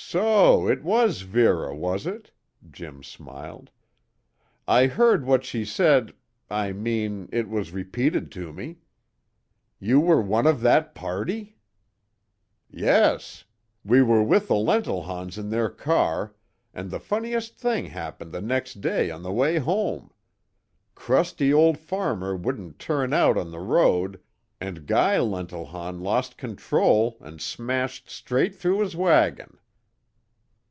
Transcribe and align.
"So 0.00 0.68
it 0.68 0.84
was 0.84 1.22
Vera, 1.22 1.74
was 1.74 2.06
it?" 2.06 2.30
Jim 2.70 3.02
smiled. 3.02 3.68
"I 4.68 4.86
heard 4.86 5.26
what 5.26 5.44
she 5.44 5.64
said 5.64 6.14
I 6.48 6.70
mean, 6.72 7.28
it 7.32 7.48
was 7.48 7.72
repeated 7.72 8.30
to 8.32 8.52
me. 8.52 8.78
You 9.80 9.98
were 9.98 10.20
one 10.22 10.46
of 10.46 10.60
that 10.60 10.94
party?" 10.94 11.58
"Yes. 12.70 13.44
We 13.84 14.00
were 14.00 14.22
with 14.22 14.46
the 14.46 14.54
Lentilhons 14.54 15.36
in 15.36 15.50
their 15.50 15.68
car, 15.68 16.36
and 16.72 16.92
the 16.92 17.00
funniest 17.00 17.58
thing 17.58 17.86
happened 17.86 18.30
the 18.30 18.42
next 18.42 18.80
day 18.80 19.10
on 19.10 19.24
the 19.24 19.32
way 19.32 19.58
home! 19.58 20.12
Crusty 20.94 21.52
old 21.52 21.76
farmer 21.76 22.36
wouldn't 22.36 22.78
turn 22.78 23.12
out 23.12 23.36
on 23.36 23.50
the 23.50 23.58
road, 23.60 24.20
and 24.60 24.86
Guy 24.86 25.18
Lentilhon 25.18 26.00
lost 26.00 26.36
control 26.38 27.16
and 27.20 27.40
smashed 27.42 28.08
straight 28.08 28.54
through 28.54 28.78
his 28.80 28.94
wagon!" 28.94 29.58